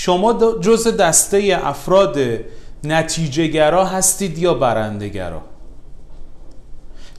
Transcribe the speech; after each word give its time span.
شما 0.00 0.32
جز 0.60 0.96
دسته 0.96 1.60
افراد 1.62 2.18
نتیجهگرا 2.84 3.84
هستید 3.84 4.38
یا 4.38 4.54
برندگرا 4.54 5.42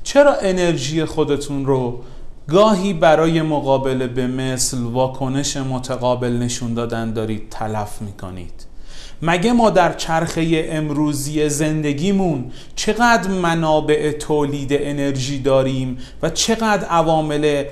چرا 0.03 0.35
انرژی 0.35 1.05
خودتون 1.05 1.65
رو 1.65 2.01
گاهی 2.47 2.93
برای 2.93 3.41
مقابله 3.41 4.07
به 4.07 4.27
مثل 4.27 4.77
واکنش 4.83 5.57
متقابل 5.57 6.31
نشون 6.31 6.73
دادن 6.73 7.13
دارید 7.13 7.49
تلف 7.49 8.01
می‌کنید؟ 8.01 8.65
مگه 9.21 9.53
ما 9.53 9.69
در 9.69 9.93
چرخه 9.93 10.67
امروزی 10.69 11.49
زندگیمون 11.49 12.51
چقدر 12.75 13.27
منابع 13.27 14.11
تولید 14.11 14.69
انرژی 14.73 15.39
داریم 15.39 15.97
و 16.21 16.29
چقدر 16.29 16.85
عوامل 16.85 17.63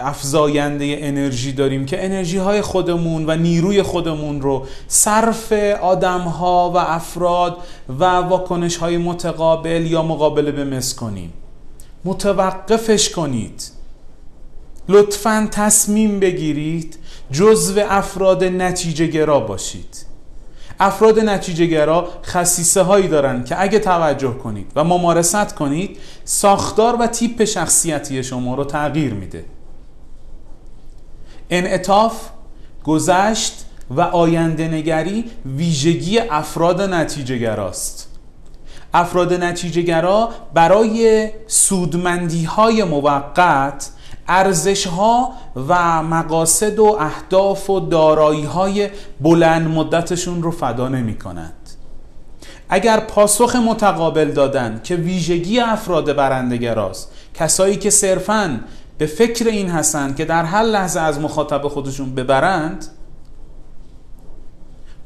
افزاینده 0.00 0.98
انرژی 1.00 1.52
داریم 1.52 1.86
که 1.86 2.04
انرژی 2.04 2.38
های 2.38 2.60
خودمون 2.60 3.24
و 3.26 3.36
نیروی 3.36 3.82
خودمون 3.82 4.40
رو 4.40 4.66
صرف 4.88 5.52
آدم 5.82 6.20
ها 6.20 6.70
و 6.74 6.76
افراد 6.76 7.56
و 7.98 8.04
واکنش 8.04 8.76
های 8.76 8.96
متقابل 8.96 9.86
یا 9.86 10.02
مقابله 10.02 10.52
به 10.52 10.64
مس 10.64 10.94
کنیم. 10.94 11.32
متوقفش 12.04 13.10
کنید. 13.10 13.62
لطفا 14.88 15.48
تصمیم 15.52 16.20
بگیرید 16.20 16.98
جزو 17.32 17.80
افراد 17.88 18.44
نتیجه 18.44 19.06
گرا 19.06 19.40
باشید. 19.40 20.06
افراد 20.80 21.20
نتیجه 21.20 21.66
گرا 21.66 22.08
خصیصه 22.24 22.82
هایی 22.82 23.08
دارن 23.08 23.44
که 23.44 23.62
اگه 23.62 23.78
توجه 23.78 24.34
کنید 24.34 24.72
و 24.76 24.84
ممارست 24.84 25.54
کنید 25.54 25.98
ساختار 26.24 26.96
و 27.00 27.06
تیپ 27.06 27.44
شخصیتی 27.44 28.22
شما 28.22 28.54
رو 28.54 28.64
تغییر 28.64 29.14
میده. 29.14 29.44
انعطاف 31.50 32.28
گذشت 32.84 33.64
و 33.90 34.00
آینده 34.00 34.68
نگری 34.68 35.24
ویژگی 35.56 36.18
افراد 36.18 36.82
نتیجه 36.82 37.38
گراست 37.38 38.08
افراد 38.94 39.32
نتیجه 39.32 39.82
گرا 39.82 40.30
برای 40.54 41.30
سودمندی 41.46 42.44
های 42.44 42.84
موقت 42.84 43.90
ارزش 44.28 44.86
ها 44.86 45.32
و 45.68 46.02
مقاصد 46.02 46.78
و 46.78 46.96
اهداف 47.00 47.70
و 47.70 47.80
دارایی 47.80 48.44
های 48.44 48.90
بلند 49.20 49.68
مدتشون 49.68 50.42
رو 50.42 50.50
فدا 50.50 50.88
نمی 50.88 51.18
کنند 51.18 51.52
اگر 52.68 53.00
پاسخ 53.00 53.56
متقابل 53.56 54.30
دادن 54.30 54.80
که 54.84 54.96
ویژگی 54.96 55.60
افراد 55.60 56.16
برندگراست 56.16 57.12
کسایی 57.34 57.76
که 57.76 57.90
صرفاً 57.90 58.60
به 58.98 59.06
فکر 59.06 59.48
این 59.48 59.70
هستند 59.70 60.16
که 60.16 60.24
در 60.24 60.44
هر 60.44 60.62
لحظه 60.62 61.00
از 61.00 61.20
مخاطب 61.20 61.68
خودشون 61.68 62.14
ببرند 62.14 62.86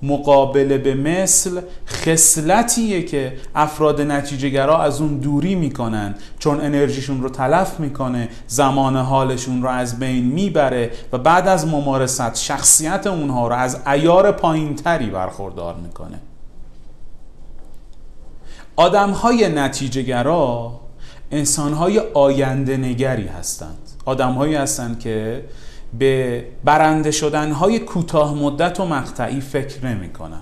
مقابله 0.02 0.78
به 0.78 0.94
مثل 0.94 1.60
خصلتیه 1.88 3.02
که 3.02 3.36
افراد 3.55 4.00
نتیجهگرا 4.00 4.82
از 4.82 5.00
اون 5.00 5.19
دوری 5.19 5.55
می‌کنن. 5.55 6.14
چون 6.38 6.60
انرژیشون 6.60 7.22
رو 7.22 7.28
تلف 7.28 7.80
می‌کنه 7.80 8.28
زمان 8.47 8.97
حالشون 8.97 9.62
رو 9.62 9.69
از 9.69 9.98
بین 9.98 10.25
می‌بره 10.25 10.91
و 11.12 11.19
بعد 11.19 11.48
از 11.48 11.66
ممارست 11.66 12.34
شخصیت 12.34 13.06
اونها 13.06 13.48
رو 13.48 13.54
از 13.54 13.80
ایار 13.86 14.32
پایینتری 14.32 15.10
برخوردار 15.10 15.75
می‌کنه. 15.75 16.20
آدم 18.77 19.10
های 19.10 19.48
نتیجهگرا 19.48 20.80
انسان 21.31 21.73
های 21.73 21.98
آینده 22.14 22.77
نگری 22.77 23.27
هستند 23.27 23.78
آدم 24.05 24.33
هایی 24.33 24.55
هستند 24.55 25.00
که 25.00 25.45
به 25.98 26.45
برنده 26.64 27.11
شدن 27.11 27.53
های 27.53 27.78
کوتاه 27.78 28.34
مدت 28.34 28.81
و 28.81 28.87
مقطعی 28.87 29.41
فکر 29.41 29.87
نمی 29.87 30.09
کنن. 30.09 30.41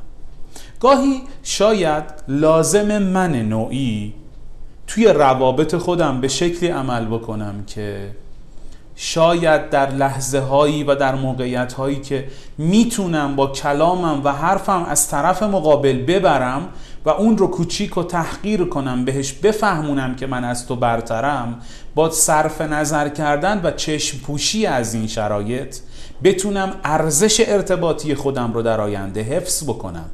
گاهی 0.80 1.22
شاید 1.42 2.04
لازم 2.28 2.98
من 2.98 3.32
نوعی 3.32 4.14
توی 4.86 5.06
روابط 5.06 5.74
خودم 5.76 6.20
به 6.20 6.28
شکلی 6.28 6.68
عمل 6.68 7.04
بکنم 7.04 7.64
که 7.66 8.10
شاید 9.00 9.70
در 9.70 9.90
لحظه 9.90 10.38
هایی 10.38 10.84
و 10.84 10.94
در 10.94 11.14
موقعیت 11.14 11.72
هایی 11.72 12.00
که 12.00 12.28
می‌تونم 12.58 13.36
با 13.36 13.46
کلامم 13.46 14.24
و 14.24 14.32
حرفم 14.32 14.84
از 14.88 15.08
طرف 15.08 15.42
مقابل 15.42 16.02
ببرم 16.02 16.68
و 17.04 17.10
اون 17.10 17.38
رو 17.38 17.46
کوچیک 17.46 17.98
و 17.98 18.02
تحقیر 18.02 18.64
کنم 18.64 19.04
بهش 19.04 19.32
بفهمونم 19.32 20.16
که 20.16 20.26
من 20.26 20.44
از 20.44 20.66
تو 20.66 20.76
برترم 20.76 21.60
با 21.94 22.10
صرف 22.10 22.60
نظر 22.60 23.08
کردن 23.08 23.60
و 23.64 23.70
چشم 23.70 24.18
پوشی 24.18 24.66
از 24.66 24.94
این 24.94 25.06
شرایط 25.06 25.76
بتونم 26.24 26.72
ارزش 26.84 27.44
ارتباطی 27.48 28.14
خودم 28.14 28.52
رو 28.52 28.62
در 28.62 28.80
آینده 28.80 29.22
حفظ 29.22 29.64
بکنم. 29.64 30.10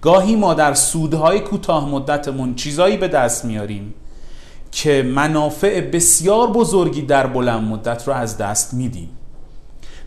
گاهی 0.00 0.36
ما 0.36 0.54
در 0.54 0.74
سودهای 0.74 1.40
کوتاه 1.40 1.88
مدتمون 1.88 2.54
چیزایی 2.54 2.96
به 2.96 3.08
دست 3.08 3.44
میاریم 3.44 3.94
که 4.72 5.02
منافع 5.02 5.80
بسیار 5.80 6.52
بزرگی 6.52 7.02
در 7.02 7.26
بلند 7.26 7.68
مدت 7.68 8.08
رو 8.08 8.14
از 8.14 8.38
دست 8.38 8.74
میدیم. 8.74 9.08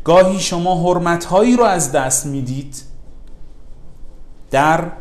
گاهی 0.04 0.40
شما 0.40 0.84
حرمتهایی 0.84 1.58
رو 1.58 1.64
از 1.64 1.92
دست 1.92 2.26
می‌دید 2.26 2.84
در 4.52 4.92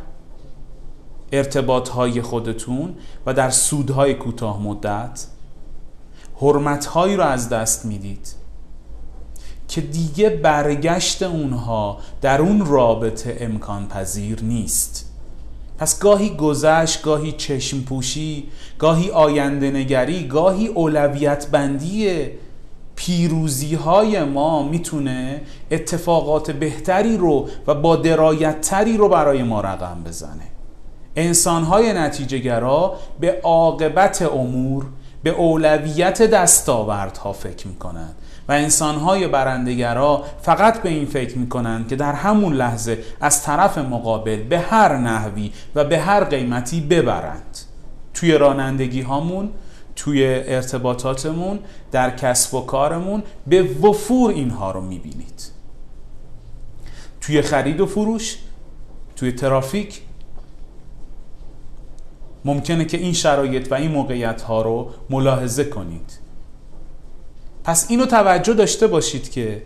ارتباط 1.33 1.89
های 1.89 2.23
خودتون 2.23 2.95
و 3.27 3.35
در 3.35 3.51
سودهای 3.51 4.15
کوتاه 4.15 4.63
مدت. 4.63 5.27
حرمت 6.41 6.87
هایی 6.87 7.17
رو 7.17 7.25
از 7.25 7.49
دست 7.49 7.85
می‌دید 7.85 8.35
که 9.69 9.81
دیگه 9.81 10.31
برگشت 10.31 11.23
اونها 11.23 11.99
در 12.21 12.41
اون 12.41 12.67
رابطه 12.67 13.37
امکان 13.41 13.89
پذیر 13.89 14.43
نیست. 14.43 15.14
پس 15.79 15.99
گاهی 15.99 16.31
گذشت 16.31 17.03
گاهی 17.03 17.33
چشم 17.33 17.81
پوشی 17.81 18.49
گاهی 18.79 19.11
آینده 19.11 19.71
نگری 19.71 20.29
گاهی 20.29 20.67
اولویت 20.67 21.47
بندی 21.51 22.27
پیروزی 22.97 23.75
های 23.75 24.25
ما 24.25 24.63
می‌تونه 24.63 25.41
اتفاقات 25.71 26.51
بهتری 26.51 27.17
رو 27.17 27.49
و 27.67 27.75
با 27.75 27.97
درایت 27.97 28.61
تری 28.61 28.97
رو 28.97 29.09
برای 29.09 29.43
ما 29.43 29.61
رقم 29.61 30.03
بزنه. 30.07 30.47
انسانهای 31.17 31.93
نتیجه 31.93 32.39
گرا 32.39 32.97
به 33.21 33.41
عاقبت 33.43 34.23
امور 34.23 34.87
به 35.25 35.31
اولویت 35.31 36.23
دستاوردها 36.23 37.33
فکر 37.33 37.69
می‌کنند. 37.69 38.15
و 38.49 38.53
انسانهای 38.53 39.29
برندگرا 39.29 40.25
فقط 40.43 40.83
به 40.83 40.89
این 40.89 41.07
فکر 41.07 41.39
می‌کنند 41.39 41.89
که 41.89 41.97
در 41.97 42.13
همون 42.13 42.53
لحظه 42.53 42.99
از 43.21 43.43
طرف 43.43 43.79
مقابل 43.79 44.43
به 44.43 44.59
هر 44.59 44.97
نحوی 44.97 45.53
و 45.75 45.85
به 45.85 45.99
هر 45.99 46.25
قیمتی 46.25 46.81
ببرند. 46.81 47.59
توی 48.15 48.33
رانندگی 48.33 49.01
هامون 49.01 49.51
توی 49.97 50.25
ارتباطاتمون 50.27 51.59
در 51.93 52.11
کسب 52.17 52.55
و 52.55 52.61
کارمون 52.61 53.23
به 53.47 53.63
وفور 53.63 54.31
اینها 54.31 54.71
رو 54.71 54.81
می‌بینید. 54.81 55.51
توی 57.21 57.43
خرید 57.43 57.81
و 57.81 57.87
فروش 57.87 58.39
توی 59.17 59.33
ترافیک 59.33 60.01
ممکنه 62.45 62.85
که 62.85 62.99
این 62.99 63.13
شرایط 63.13 63.73
و 63.73 63.75
این 63.75 63.91
موقعیت 63.91 64.43
ها 64.43 64.63
رو 64.63 64.91
ملاحظه 65.11 65.65
کنید. 65.65 66.19
پس 67.65 67.87
اینو 67.89 68.07
توجه 68.07 68.55
داشته 68.55 68.87
باشید 68.87 69.31
که 69.31 69.63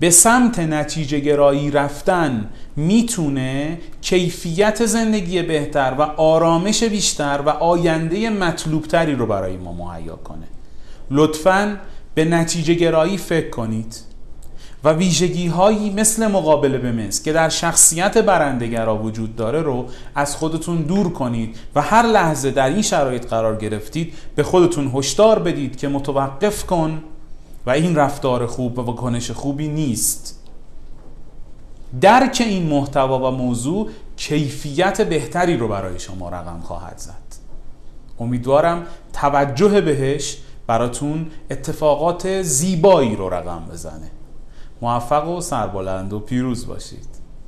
به 0.00 0.10
سمت 0.10 0.58
نتیجه 0.58 1.18
گرایی 1.18 1.70
رفتن 1.70 2.50
می‌تونه 2.76 3.78
کیفیت 4.00 4.86
زندگی 4.86 5.42
بهتر 5.42 5.94
و 5.98 6.02
آرامش 6.02 6.84
بیشتر 6.84 7.40
و 7.46 7.48
آینده 7.48 8.30
مطلوبتری 8.30 9.14
رو 9.14 9.26
برای 9.26 9.56
ما 9.56 9.72
مهیا 9.72 10.16
کنه. 10.16 10.46
لطفا 11.10 11.80
به 12.14 12.24
نتیجه 12.24 12.74
گرایی 12.74 13.16
فکر 13.16 13.50
کنید. 13.50 14.13
و 14.84 14.92
ویژگی 14.92 15.46
هایی 15.46 15.90
مثل 15.90 16.26
مقابله 16.26 16.78
به 16.78 16.92
مثل 16.92 17.24
که 17.24 17.32
در 17.32 17.48
شخصیت 17.48 18.18
برندگرا 18.18 18.98
وجود 18.98 19.36
داره 19.36 19.62
رو 19.62 19.86
از 20.14 20.36
خودتون 20.36 20.82
دور 20.82 21.12
کنید 21.12 21.56
و 21.74 21.82
هر 21.82 22.06
لحظه 22.06 22.50
در 22.50 22.68
این 22.68 22.82
شرایط 22.82 23.26
قرار 23.26 23.56
گرفتید 23.56 24.14
به 24.34 24.42
خودتون 24.42 24.90
هشدار 24.94 25.38
بدید 25.38 25.76
که 25.76 25.88
متوقف 25.88 26.66
کن 26.66 27.02
و 27.66 27.70
این 27.70 27.96
رفتار 27.96 28.46
خوب 28.46 28.78
و 28.78 28.82
واکنش 28.82 29.30
خوبی 29.30 29.68
نیست. 29.68 30.40
درک 32.00 32.42
این 32.46 32.66
محتوا 32.66 33.32
و 33.32 33.36
موضوع 33.36 33.88
کیفیت 34.16 35.00
بهتری 35.00 35.56
رو 35.56 35.68
برای 35.68 35.98
شما 35.98 36.28
رقم 36.28 36.60
خواهد 36.62 36.98
زد. 36.98 37.14
امیدوارم 38.20 38.86
توجه 39.12 39.80
بهش 39.80 40.38
براتون 40.66 41.26
اتفاقات 41.50 42.42
زیبایی 42.42 43.16
رو 43.16 43.28
رقم 43.28 43.62
بزنه. 43.72 44.10
موفق 44.84 45.28
و 45.28 45.40
سربلند 45.40 46.12
و 46.12 46.20
پیروز 46.20 46.66
باشید. 46.66 47.23